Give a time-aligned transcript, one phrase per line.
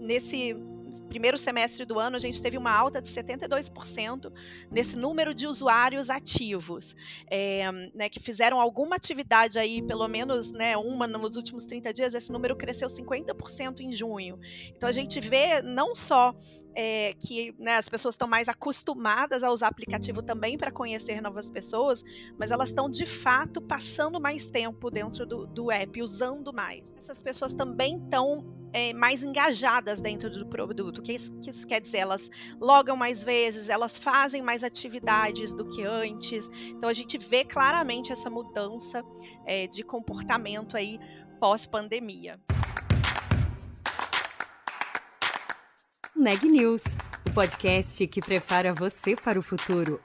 [0.00, 0.56] Nesse
[1.08, 4.32] primeiro semestre do ano, a gente teve uma alta de 72%
[4.70, 6.94] nesse número de usuários ativos,
[7.30, 12.14] é, né, que fizeram alguma atividade aí, pelo menos né, uma nos últimos 30 dias,
[12.14, 14.38] esse número cresceu 50% em junho.
[14.76, 16.34] Então a gente vê não só
[16.74, 21.50] é, que né, as pessoas estão mais acostumadas a usar aplicativo também para conhecer novas
[21.50, 22.04] pessoas,
[22.38, 26.92] mas elas estão de fato passando mais tempo dentro do, do app, usando mais.
[26.96, 30.46] Essas pessoas também estão é, mais engajadas dentro do
[30.80, 30.98] produto.
[30.98, 31.98] O que isso quer dizer?
[31.98, 36.48] Elas logam mais vezes, elas fazem mais atividades do que antes.
[36.68, 39.04] Então a gente vê claramente essa mudança
[39.46, 40.98] é, de comportamento aí
[41.38, 42.40] pós-pandemia.
[46.16, 46.82] Neg News,
[47.26, 50.00] o podcast que prepara você para o futuro.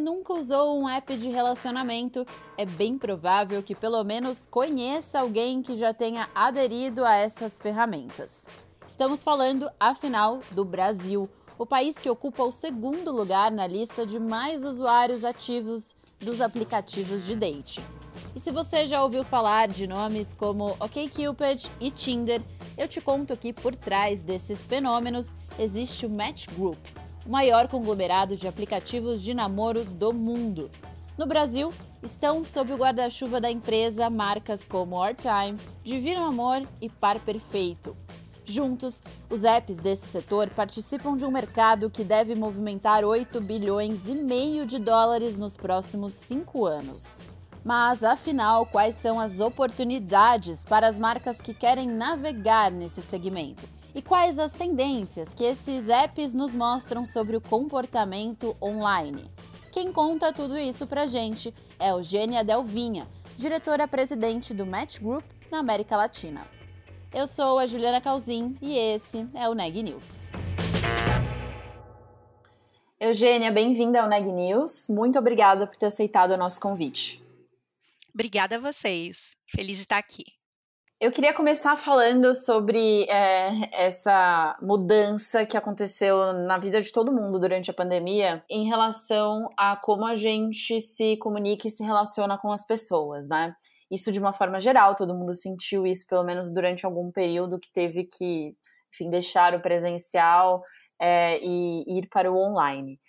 [0.00, 5.76] Nunca usou um app de relacionamento, é bem provável que pelo menos conheça alguém que
[5.76, 8.48] já tenha aderido a essas ferramentas.
[8.86, 14.18] Estamos falando, afinal, do Brasil, o país que ocupa o segundo lugar na lista de
[14.18, 17.80] mais usuários ativos dos aplicativos de date.
[18.34, 22.42] E se você já ouviu falar de nomes como OkCupid e Tinder,
[22.76, 26.78] eu te conto que por trás desses fenômenos existe o Match Group
[27.26, 30.70] o maior conglomerado de aplicativos de namoro do mundo.
[31.18, 37.20] No Brasil, estão sob o guarda-chuva da empresa marcas como Time, Divino Amor e Par
[37.20, 37.94] Perfeito.
[38.44, 44.14] Juntos, os apps desse setor participam de um mercado que deve movimentar 8 bilhões e
[44.14, 47.20] meio de dólares nos próximos cinco anos.
[47.62, 53.68] Mas, afinal, quais são as oportunidades para as marcas que querem navegar nesse segmento?
[53.92, 59.28] E quais as tendências que esses apps nos mostram sobre o comportamento online?
[59.72, 65.96] Quem conta tudo isso pra gente é Eugênia Delvinha, diretora-presidente do Match Group na América
[65.96, 66.46] Latina.
[67.12, 70.32] Eu sou a Juliana Calzin e esse é o Neg News.
[73.00, 74.86] Eugênia, bem-vinda ao Neg News.
[74.88, 77.20] Muito obrigada por ter aceitado o nosso convite.
[78.14, 79.34] Obrigada a vocês.
[79.48, 80.39] Feliz de estar aqui.
[81.00, 87.40] Eu queria começar falando sobre é, essa mudança que aconteceu na vida de todo mundo
[87.40, 92.52] durante a pandemia em relação a como a gente se comunica e se relaciona com
[92.52, 93.54] as pessoas, né?
[93.90, 97.72] Isso de uma forma geral, todo mundo sentiu isso, pelo menos durante algum período que
[97.72, 98.54] teve que,
[98.92, 100.60] enfim, deixar o presencial
[101.00, 103.00] é, e ir para o online.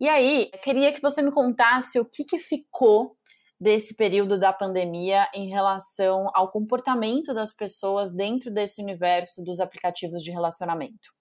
[0.00, 3.16] E aí, queria que você me contasse o que, que ficou
[3.60, 10.22] desse período da pandemia em relação ao comportamento das pessoas dentro desse universo dos aplicativos
[10.22, 11.17] de relacionamento.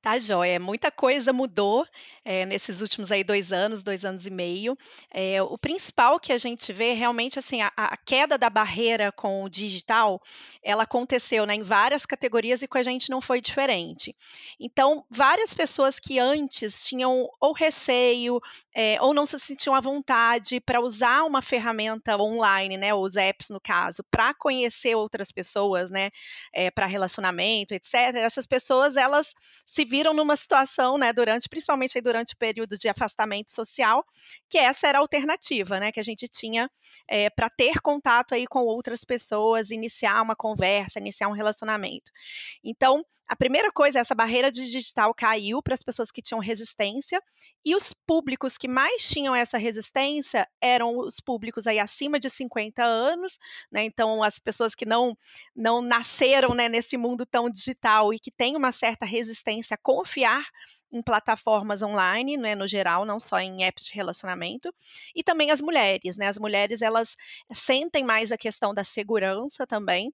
[0.00, 1.84] Tá joia, muita coisa mudou
[2.24, 4.78] é, nesses últimos aí dois anos, dois anos e meio.
[5.10, 9.42] É, o principal que a gente vê realmente assim a, a, queda da barreira com
[9.42, 10.22] o digital,
[10.62, 14.14] ela aconteceu né, em várias categorias e com a gente não foi diferente.
[14.60, 18.40] Então, várias pessoas que antes tinham ou receio
[18.72, 23.50] é, ou não se sentiam à vontade para usar uma ferramenta online, né, os apps
[23.50, 26.10] no caso, para conhecer outras pessoas, né,
[26.72, 28.14] para relacionamento, etc.
[28.14, 29.34] Essas pessoas elas
[29.66, 34.04] se viram numa situação, né, durante, principalmente aí durante o período de afastamento social,
[34.48, 36.70] que essa era a alternativa, né, que a gente tinha
[37.08, 42.10] é, eh, para ter contato aí com outras pessoas, iniciar uma conversa, iniciar um relacionamento.
[42.62, 47.22] Então, a primeira coisa, essa barreira de digital caiu para as pessoas que tinham resistência
[47.64, 52.82] e os públicos que mais tinham essa resistência eram os públicos aí acima de 50
[52.82, 53.38] anos,
[53.70, 53.84] né?
[53.84, 55.16] Então, as pessoas que não
[55.54, 60.44] não nasceram, né, nesse mundo tão digital e que têm uma certa resistência confiar
[60.92, 64.72] em plataformas online, né, no geral, não só em apps de relacionamento,
[65.14, 66.28] e também as mulheres, né?
[66.28, 67.14] As mulheres elas
[67.52, 70.12] sentem mais a questão da segurança também,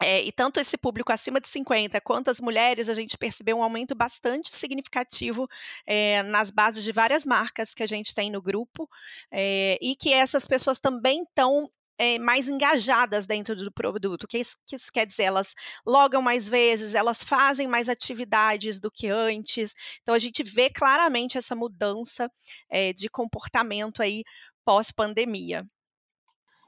[0.00, 3.62] é, e tanto esse público acima de 50 quanto as mulheres, a gente percebeu um
[3.62, 5.48] aumento bastante significativo
[5.84, 8.88] é, nas bases de várias marcas que a gente tem no grupo,
[9.30, 14.24] é, e que essas pessoas também estão é, mais engajadas dentro do produto.
[14.24, 15.24] O que isso, que quer dizer?
[15.24, 15.54] Elas
[15.86, 19.74] logam mais vezes, elas fazem mais atividades do que antes.
[20.02, 22.30] Então a gente vê claramente essa mudança
[22.70, 24.22] é, de comportamento aí
[24.64, 25.66] pós-pandemia.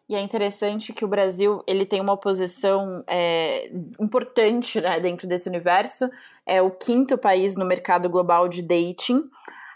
[0.09, 5.49] E é interessante que o Brasil ele tem uma posição é, importante né, dentro desse
[5.49, 6.11] universo.
[6.45, 9.23] É o quinto país no mercado global de dating.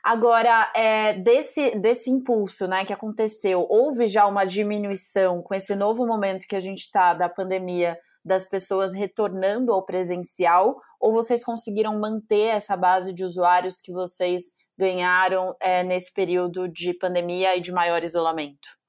[0.04, 6.06] Agora, é, desse, desse impulso né, que aconteceu, houve já uma diminuição com esse novo
[6.06, 11.98] momento que a gente está da pandemia, das pessoas retornando ao presencial, ou vocês conseguiram
[11.98, 17.72] manter essa base de usuários que vocês ganharam é, nesse período de pandemia e de
[17.72, 18.83] maior isolamento?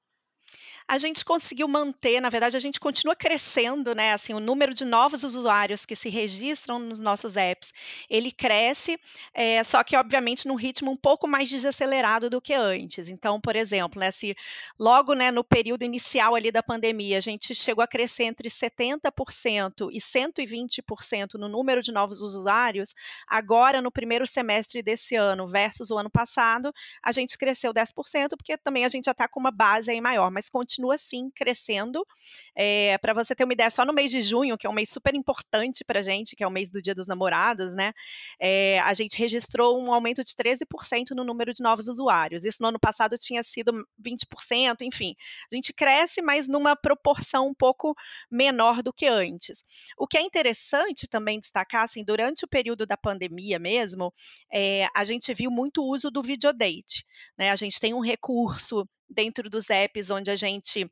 [0.88, 4.12] A gente conseguiu manter, na verdade, a gente continua crescendo, né?
[4.12, 7.72] Assim, o número de novos usuários que se registram nos nossos apps,
[8.08, 8.98] ele cresce,
[9.34, 13.08] é, só que, obviamente, num ritmo um pouco mais desacelerado do que antes.
[13.08, 14.36] Então, por exemplo, né, se
[14.78, 19.90] logo né, no período inicial ali da pandemia, a gente chegou a crescer entre 70%
[19.90, 22.94] e 120% no número de novos usuários,
[23.26, 26.72] agora, no primeiro semestre desse ano versus o ano passado,
[27.02, 30.30] a gente cresceu 10%, porque também a gente já está com uma base aí maior,
[30.30, 32.06] mas continua continua assim crescendo.
[32.54, 34.72] É, eh, para você ter uma ideia, só no mês de junho, que é um
[34.72, 37.92] mês super importante para a gente, que é o mês do Dia dos Namorados, né?
[38.38, 42.44] É, a gente registrou um aumento de 13% no número de novos usuários.
[42.44, 45.14] Isso no ano passado tinha sido 20%, enfim.
[45.50, 47.94] A gente cresce, mas numa proporção um pouco
[48.30, 49.64] menor do que antes.
[49.96, 54.12] O que é interessante também destacar, assim, durante o período da pandemia mesmo,
[54.52, 57.04] é, a gente viu muito uso do videodate.
[57.38, 57.50] Né?
[57.50, 60.90] A gente tem um recurso dentro dos apps onde a gente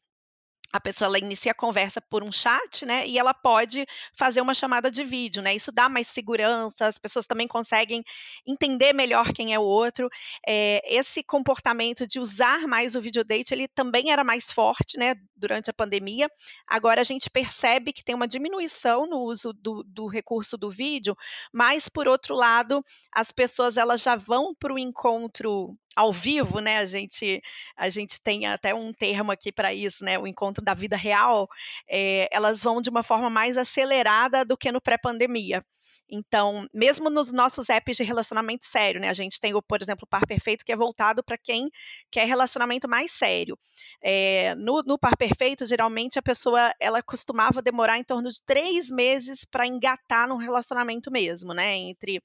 [0.75, 3.06] a pessoa ela inicia a conversa por um chat, né?
[3.06, 5.55] E ela pode fazer uma chamada de vídeo, né?
[5.55, 8.02] Isso dá mais segurança, as pessoas também conseguem
[8.44, 10.08] entender melhor quem é o outro.
[10.44, 15.14] É, esse comportamento de usar mais o videodate, ele também era mais forte, né?
[15.37, 16.28] Durante a pandemia.
[16.66, 21.16] Agora a gente percebe que tem uma diminuição no uso do, do recurso do vídeo,
[21.52, 22.82] mas por outro lado,
[23.12, 26.79] as pessoas elas já vão para o encontro ao vivo, né?
[26.79, 27.41] A gente,
[27.76, 30.19] a gente tem até um termo aqui para isso, né?
[30.19, 31.49] O encontro da vida real,
[31.88, 35.61] é, elas vão de uma forma mais acelerada do que no pré-pandemia.
[36.08, 39.08] Então, mesmo nos nossos apps de relacionamento sério, né?
[39.08, 41.69] A gente tem, por exemplo, o Par Perfeito, que é voltado para quem
[42.11, 43.58] quer relacionamento mais sério.
[44.02, 48.90] É, no, no Par Perfeito, geralmente a pessoa ela costumava demorar em torno de três
[48.90, 51.75] meses para engatar num relacionamento mesmo, né?
[51.76, 52.23] Entre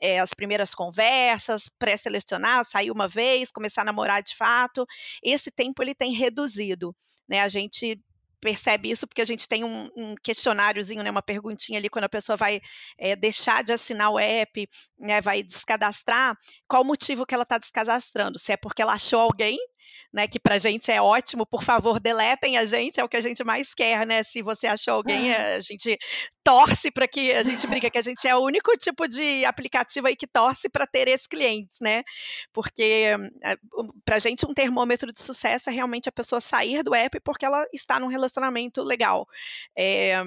[0.00, 4.86] é, as primeiras conversas, pré-selecionar, sair uma vez, começar a namorar de fato,
[5.22, 6.94] esse tempo ele tem reduzido,
[7.28, 7.40] né?
[7.40, 7.98] A gente
[8.44, 12.10] percebe isso porque a gente tem um, um questionáriozinho, né, uma perguntinha ali quando a
[12.10, 12.60] pessoa vai
[12.98, 14.68] é, deixar de assinar o app,
[14.98, 16.36] né, vai descadastrar,
[16.68, 18.38] qual o motivo que ela está descadastrando?
[18.38, 19.58] Se é porque ela achou alguém
[20.12, 23.16] né, que para a gente é ótimo, por favor, deletem a gente, é o que
[23.16, 24.22] a gente mais quer, né?
[24.22, 25.98] Se você achou alguém, a gente
[26.42, 30.06] torce para que a gente briga que a gente é o único tipo de aplicativo
[30.06, 32.02] aí que torce para ter esses clientes, né?
[32.52, 33.56] Porque eh,
[34.04, 37.44] para a gente um termômetro de sucesso é realmente a pessoa sair do app porque
[37.44, 39.26] ela está num relacionamento legal.
[39.76, 40.22] É,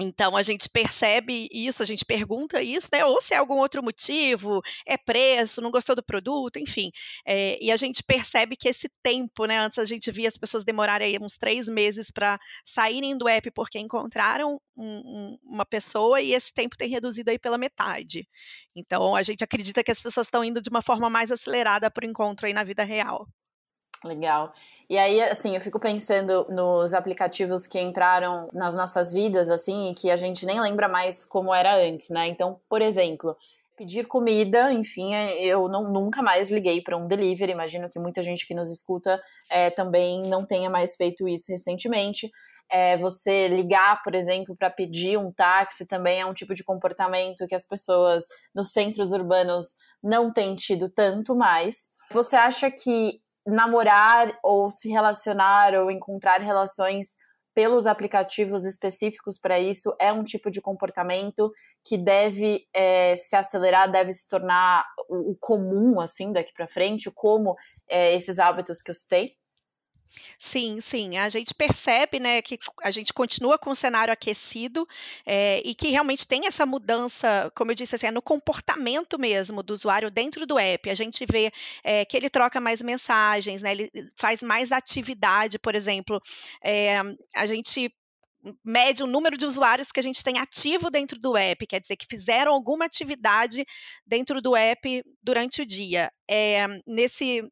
[0.00, 3.04] então a gente percebe isso, a gente pergunta isso, né?
[3.04, 6.90] Ou se é algum outro motivo, é preço, não gostou do produto, enfim.
[7.26, 9.58] É, e a gente percebe que esse tempo, né?
[9.58, 13.78] Antes a gente via as pessoas demorarem uns três meses para saírem do app porque
[13.78, 18.26] encontraram um, um, uma pessoa e esse tempo tem reduzido aí pela metade.
[18.74, 22.06] Então a gente acredita que as pessoas estão indo de uma forma mais acelerada para
[22.06, 23.28] o encontro aí na vida real.
[24.04, 24.52] Legal.
[24.88, 29.94] E aí, assim, eu fico pensando nos aplicativos que entraram nas nossas vidas, assim, e
[29.94, 32.26] que a gente nem lembra mais como era antes, né?
[32.28, 33.36] Então, por exemplo,
[33.76, 37.52] pedir comida, enfim, é, eu não, nunca mais liguei para um delivery.
[37.52, 39.20] Imagino que muita gente que nos escuta
[39.50, 42.30] é, também não tenha mais feito isso recentemente.
[42.70, 47.46] É, você ligar, por exemplo, para pedir um táxi também é um tipo de comportamento
[47.46, 48.24] que as pessoas
[48.54, 51.90] nos centros urbanos não têm tido tanto mais.
[52.12, 57.16] Você acha que namorar ou se relacionar ou encontrar relações
[57.54, 61.50] pelos aplicativos específicos para isso é um tipo de comportamento
[61.84, 67.56] que deve é, se acelerar, deve se tornar o, comum assim daqui para frente, como
[67.88, 69.34] é, esses hábitos que eu citei?
[70.38, 71.16] Sim, sim.
[71.18, 74.86] A gente percebe, né, que a gente continua com o cenário aquecido,
[75.26, 79.62] eh, e que realmente tem essa mudança, como eu disse, assim, é no comportamento mesmo
[79.62, 80.88] do usuário dentro do app.
[80.90, 81.52] A gente vê,
[81.84, 86.20] eh, que ele troca mais mensagens, né, ele faz mais atividade, por exemplo,
[86.64, 86.98] eh,
[87.34, 87.92] a gente
[88.64, 91.96] mede o número de usuários que a gente tem ativo dentro do app, quer dizer
[91.96, 93.66] que fizeram alguma atividade
[94.06, 96.10] dentro do app durante o dia.
[96.28, 97.42] Eh, nesse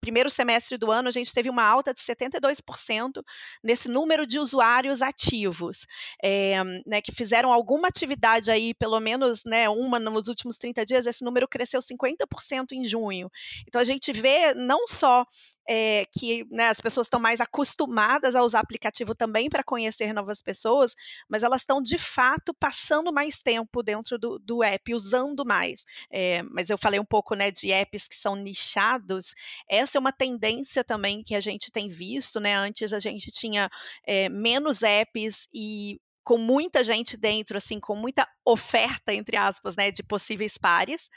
[0.00, 3.22] primeiro semestre do ano, a gente teve uma alta de 72%
[3.62, 5.86] nesse número de usuários ativos,
[6.22, 11.06] é, né, que fizeram alguma atividade aí, pelo menos né, uma nos últimos 30 dias,
[11.06, 13.30] esse número cresceu 50% em junho.
[13.66, 15.24] Então, a gente vê não só
[15.68, 20.42] é, que né, as pessoas estão mais acostumadas a usar aplicativo também para conhecer novas
[20.42, 20.94] pessoas,
[21.28, 25.84] mas elas estão, de fato, passando mais tempo dentro do, do app, usando mais.
[26.10, 29.34] É, mas eu falei um pouco né, de apps que são nichados,
[29.68, 32.54] essa é uma tendência também que a gente tem visto, né?
[32.54, 33.70] Antes a gente tinha
[34.06, 39.90] é, menos apps e com muita gente dentro, assim, com muita oferta, entre aspas, né,
[39.90, 41.10] de possíveis pares.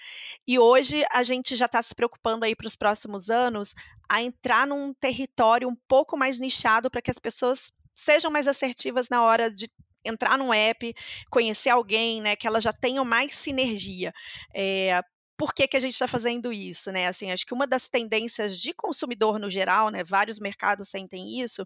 [0.46, 3.74] E hoje a gente já está se preocupando aí para os próximos anos
[4.10, 9.08] a entrar num território um pouco mais nichado para que as pessoas sejam mais assertivas
[9.08, 9.70] na hora de
[10.04, 10.94] entrar num app,
[11.30, 14.14] conhecer alguém, né, que elas já tenham mais sinergia.
[14.54, 15.02] É,
[15.38, 17.08] por que, que a gente está fazendo isso, né?
[17.08, 20.04] Assim, acho que uma das tendências de consumidor no geral, né?
[20.04, 21.66] Vários mercados sentem isso.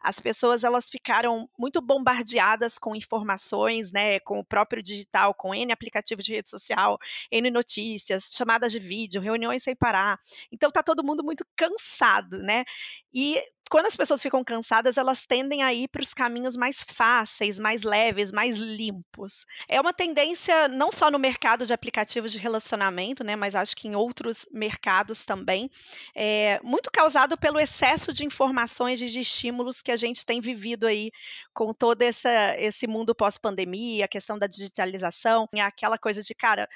[0.00, 4.18] As pessoas elas ficaram muito bombardeadas com informações, né?
[4.20, 6.98] Com o próprio digital, com N aplicativo de rede social,
[7.30, 10.18] N notícias, chamadas de vídeo, reuniões sem parar.
[10.50, 12.64] Então tá todo mundo muito cansado, né?
[13.12, 13.38] E
[13.70, 17.84] quando as pessoas ficam cansadas, elas tendem a ir para os caminhos mais fáceis, mais
[17.84, 19.46] leves, mais limpos.
[19.68, 23.86] É uma tendência não só no mercado de aplicativos de relacionamento, né, mas acho que
[23.86, 25.70] em outros mercados também,
[26.16, 30.88] é, muito causado pelo excesso de informações e de estímulos que a gente tem vivido
[30.88, 31.12] aí
[31.54, 36.68] com todo essa, esse mundo pós-pandemia, a questão da digitalização, aquela coisa de, cara,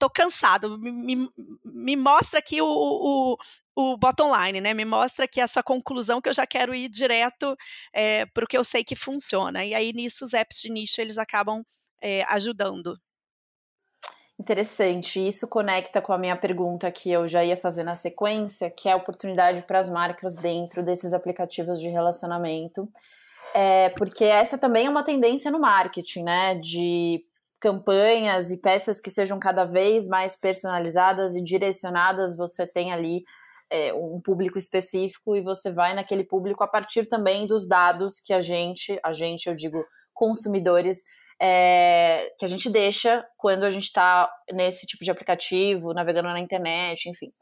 [0.00, 1.30] tô cansado, me,
[1.64, 3.36] me, mostra aqui o, o,
[3.80, 4.74] o bottom line, né?
[4.74, 7.56] Me mostra aqui a sua conclusão que eu já quero ir direto
[7.92, 9.64] é, para o que eu sei que funciona.
[9.64, 11.62] E aí, nisso, os apps de nicho, eles acabam
[12.02, 12.96] é, ajudando.
[14.40, 15.26] Interessante.
[15.26, 18.92] Isso conecta com a minha pergunta que eu já ia fazer na sequência, que é
[18.92, 22.88] a oportunidade para as marcas dentro desses aplicativos de relacionamento.
[23.54, 26.54] É, porque essa também é uma tendência no marketing, né?
[26.54, 27.22] De
[27.60, 32.34] campanhas e peças que sejam cada vez mais personalizadas e direcionadas.
[32.34, 33.24] Você tem ali
[33.70, 38.32] é, um público específico e você vai naquele público a partir também dos dados que
[38.32, 41.04] a gente, a gente, eu digo, consumidores,
[41.40, 46.40] é, que a gente deixa quando a gente está nesse tipo de aplicativo, navegando na
[46.40, 47.32] internet, enfim.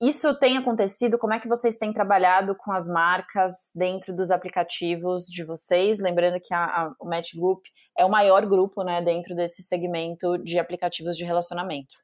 [0.00, 1.16] Isso tem acontecido?
[1.16, 5.98] Como é que vocês têm trabalhado com as marcas dentro dos aplicativos de vocês?
[5.98, 7.64] Lembrando que a, a, o Match Group
[7.96, 12.03] é o maior grupo né, dentro desse segmento de aplicativos de relacionamento.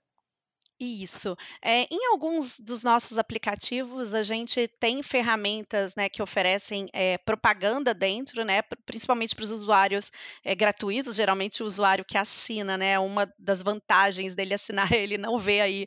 [0.83, 1.37] Isso.
[1.63, 7.93] É, em alguns dos nossos aplicativos, a gente tem ferramentas né, que oferecem é, propaganda
[7.93, 10.11] dentro, né, principalmente para os usuários
[10.43, 11.17] é, gratuitos.
[11.17, 14.55] Geralmente, o usuário que assina, né, uma das vantagens dele
[14.91, 15.87] assinar, ele não vê aí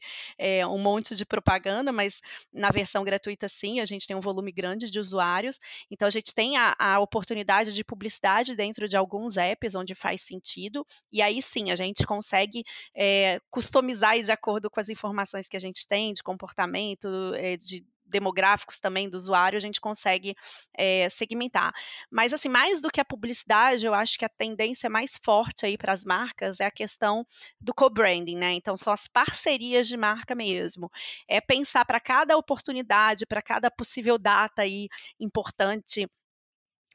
[0.70, 2.22] um monte de propaganda, mas
[2.54, 5.58] na versão gratuita, sim, a gente tem um volume grande de usuários.
[5.90, 10.22] Então, a gente tem a, a oportunidade de publicidade dentro de alguns apps onde faz
[10.22, 10.86] sentido.
[11.12, 12.64] E aí, sim, a gente consegue
[13.50, 18.80] customizar de acordo com as informações que a gente tem de comportamento, é, de demográficos
[18.80, 20.36] também do usuário, a gente consegue
[20.78, 21.74] é, segmentar.
[22.12, 25.78] Mas, assim, mais do que a publicidade, eu acho que a tendência mais forte aí
[25.78, 27.26] para as marcas é a questão
[27.60, 28.54] do co-branding, né?
[28.54, 30.92] Então, são as parcerias de marca mesmo.
[31.28, 34.88] É pensar para cada oportunidade, para cada possível data aí
[35.20, 36.08] importante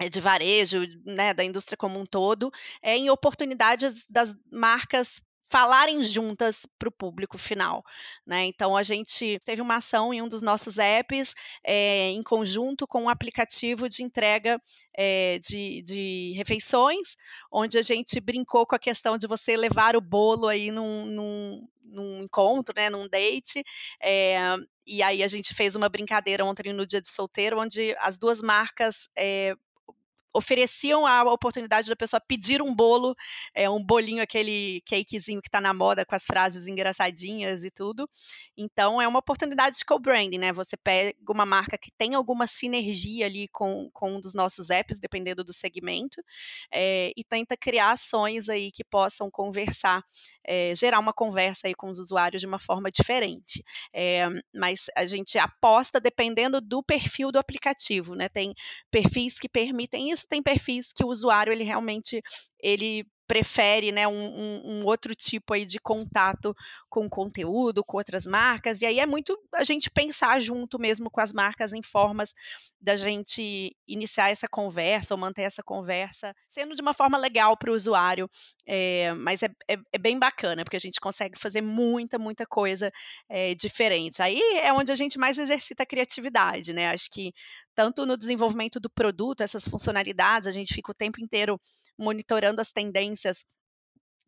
[0.01, 6.03] eh, de varejo, né, da indústria como um todo, é em oportunidades das marcas falarem
[6.03, 7.83] juntas para o público final,
[8.27, 8.45] né?
[8.47, 13.05] Então a gente teve uma ação em um dos nossos apps é, em conjunto com
[13.05, 14.61] um aplicativo de entrega
[14.95, 17.17] é, de, de, refeições,
[17.51, 21.69] onde a gente brincou com a questão de você levar o bolo aí num, num,
[21.85, 23.65] num encontro, né, num date,
[24.03, 24.55] é,
[24.87, 28.43] e aí a gente fez uma brincadeira ontem no dia de solteiro, onde as duas
[28.43, 29.55] marcas é,
[30.33, 33.15] ofereciam a oportunidade da pessoa pedir um bolo,
[33.55, 38.09] é, um bolinho, aquele cakezinho que está na moda com as frases engraçadinhas e tudo.
[38.57, 40.53] Então, é uma oportunidade de co-branding, né?
[40.53, 44.99] Você pega uma marca que tem alguma sinergia ali com, com um dos nossos apps,
[44.99, 46.23] dependendo do segmento,
[46.73, 50.03] é, e tenta criar ações aí que possam conversar,
[50.45, 53.63] é, gerar uma conversa aí com os usuários de uma forma diferente.
[54.55, 58.29] mas a gente aposta dependendo do perfil do aplicativo, né?
[58.29, 58.55] Tem
[58.91, 62.23] perfis que permitem isso isso tem perfis que o usuário ele realmente
[62.61, 66.57] ele prefere né, um, um, um, outro tipo aí de contato
[66.89, 71.21] com conteúdo, com outras marcas, e aí é muito a gente pensar junto mesmo com
[71.21, 72.33] as marcas em formas
[72.81, 77.71] da gente iniciar essa conversa ou manter essa conversa, sendo de uma forma legal para
[77.71, 78.31] o usuário,
[78.67, 82.91] é, mas é, é, é, bem bacana, porque a gente consegue fazer muita, muita coisa
[83.29, 84.23] é, diferente.
[84.23, 86.89] Aí é onde a gente mais exercita a criatividade, né?
[86.89, 87.35] Acho que
[87.75, 91.61] tanto no desenvolvimento do produto, essas funcionalidades, a gente fica o tempo inteiro
[91.99, 93.45] monitorando as tendências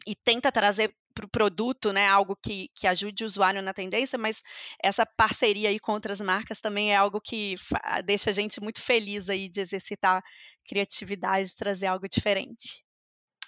[0.06, 4.18] e tenta trazer para o produto, né, algo que, que ajude o usuário na tendência,
[4.18, 4.40] mas
[4.82, 7.56] essa parceria aí com outras marcas também é algo que
[8.04, 10.22] deixa a gente muito feliz aí de exercitar
[10.66, 12.84] criatividade, de trazer algo diferente.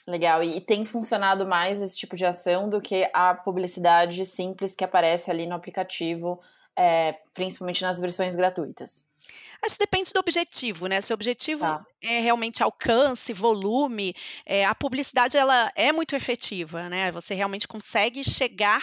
[0.06, 4.84] Legal, e tem funcionado mais esse tipo de ação do que a publicidade simples que
[4.84, 6.40] aparece ali no aplicativo
[6.76, 9.04] é, principalmente nas versões gratuitas?
[9.64, 11.00] Acho que depende do objetivo, né?
[11.00, 11.86] Se o objetivo Tá.
[12.02, 14.14] é realmente alcance, volume,
[14.44, 17.12] eh, a publicidade ela é muito efetiva, né?
[17.12, 18.82] Você realmente consegue chegar,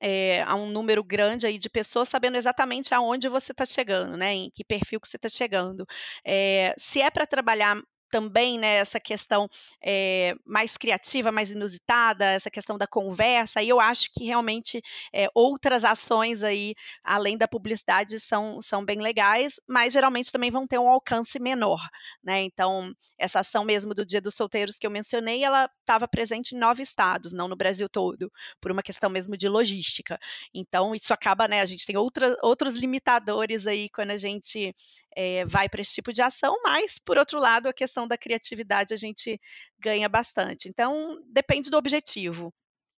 [0.00, 4.32] eh, a um número grande aí de pessoas sabendo exatamente aonde você está chegando, né?
[4.34, 5.84] Em que perfil que você está chegando.
[6.24, 7.76] Eh, se é para trabalhar
[8.10, 9.48] também, né, essa questão,
[9.82, 15.28] eh, mais criativa, mais inusitada, essa questão da conversa, aí eu acho que realmente, eh,
[15.34, 16.74] outras ações aí,
[17.04, 21.80] além da publicidade, são são bem legais, mas geralmente também vão ter um alcance menor,
[22.22, 22.42] né.
[22.42, 26.58] Então, essa ação mesmo do Dia dos Solteiros que eu mencionei, ela estava presente em
[26.58, 30.18] 9 estados, não no Brasil todo, por uma questão mesmo de logística.
[30.54, 34.74] Então isso acaba, né, a gente tem outra outros limitadores aí quando a gente,
[35.20, 38.94] eh, vai para esse tipo de ação, mas por outro lado a questão da criatividade
[38.94, 39.38] a gente
[39.78, 40.68] ganha bastante.
[40.68, 42.52] Então, depende do objetivo.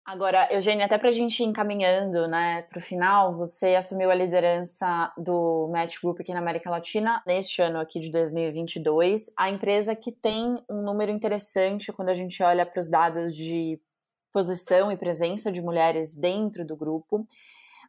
[0.06, 4.16] Agora, Eugênia, até para a gente ir encaminhando né, para o final, você assumiu a
[4.16, 9.32] liderança do Match Group aqui na América Latina neste ano aqui de 2022.
[9.38, 13.80] A empresa que tem um número interessante quando a gente olha para os dados de
[14.34, 17.26] posição e presença de mulheres dentro do grupo.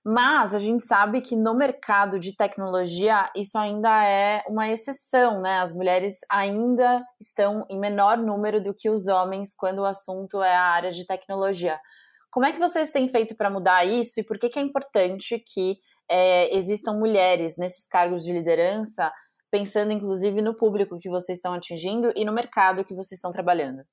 [0.04, 5.60] Mas a gente sabe que no mercado de tecnologia isso ainda é uma exceção, né?
[5.60, 10.56] As mulheres ainda estão em menor número do que os homens quando o assunto é
[10.56, 11.78] a área de tecnologia.
[12.32, 15.38] Como é que vocês têm feito para mudar isso e por que, que é importante
[15.38, 15.78] que
[16.10, 19.12] é, existam mulheres nesses cargos de liderança,
[19.52, 23.84] pensando inclusive no público que vocês estão atingindo e no mercado que vocês estão trabalhando?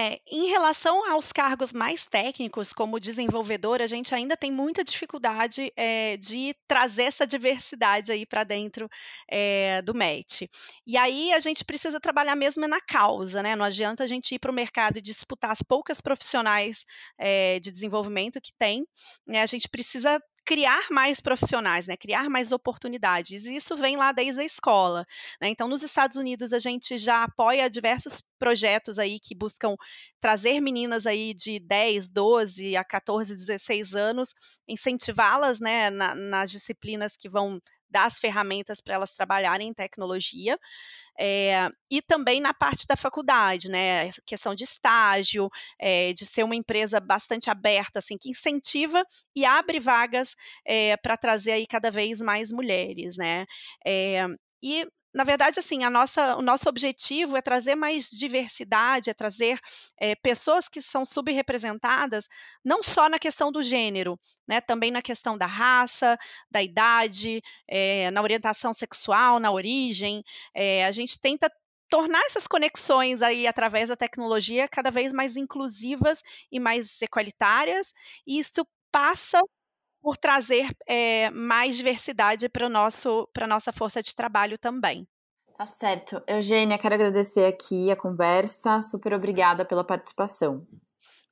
[0.00, 5.72] É, em relação aos cargos mais técnicos, como desenvolvedor, a gente ainda tem muita dificuldade,
[5.76, 8.88] eh, de trazer essa diversidade aí para dentro,
[9.28, 10.42] eh, do match.
[10.86, 14.38] E aí a gente precisa trabalhar mesmo na causa, né, não adianta a gente ir
[14.38, 16.84] para o mercado e disputar as poucas profissionais,
[17.18, 18.86] eh, de desenvolvimento que tem,
[19.26, 24.12] né, a gente precisa criar mais profissionais, né, criar mais oportunidades, e isso vem lá
[24.12, 25.06] desde a escola,
[25.38, 25.50] né.
[25.50, 29.76] Então nos Estados Unidos a gente já apoia diversos projetos aí que buscam
[30.18, 34.30] trazer meninas aí de 10, 12 a 14, 16 anos,
[34.66, 40.58] incentivá-las, né, na nas disciplinas que vão dar as ferramentas para elas trabalharem em tecnologia.
[41.20, 46.54] É, e também na parte da faculdade, né, questão de estágio, é, de ser uma
[46.56, 49.04] empresa bastante aberta, assim, que incentiva
[49.34, 50.34] e abre vagas
[50.66, 53.46] é, para trazer aí cada vez mais mulheres, né.
[54.62, 59.58] E na verdade, assim, a nossa, o nosso objetivo é trazer mais diversidade, é trazer
[59.98, 62.28] é, pessoas que são subrepresentadas,
[62.64, 66.18] não só na questão do gênero, né, também na questão da raça,
[66.50, 70.22] da idade, é, na orientação sexual, na origem.
[70.54, 71.50] É, a gente tenta
[71.88, 77.92] tornar essas conexões aí através da tecnologia cada vez mais inclusivas e mais equalitárias,
[78.26, 79.40] e isso passa
[80.08, 85.06] por trazer, eh, mais diversidade para o nosso pra nossa força de trabalho também.
[85.54, 86.22] Tá certo.
[86.26, 88.80] Eugênia, quero agradecer aqui a conversa.
[88.80, 90.66] Super obrigada pela participação.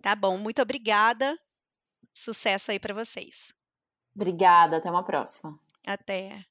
[0.03, 1.39] Tá bom, muito obrigada.
[2.13, 3.51] Sucesso aí para vocês.
[4.15, 5.59] Obrigada, até uma próxima.
[5.87, 6.45] Até.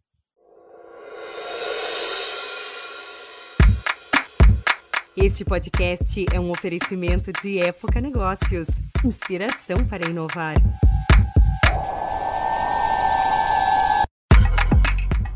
[5.15, 8.67] Este podcast é um oferecimento de Época Negócios.
[9.05, 10.55] Inspiração para inovar.